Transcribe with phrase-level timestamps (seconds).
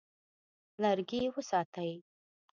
[0.81, 1.93] لرګي وساتئ.